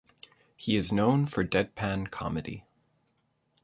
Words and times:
He 0.57 0.77
is 0.77 0.91
known 0.91 1.27
for 1.27 1.43
deadpan 1.43 2.09
comedy. 2.09 2.65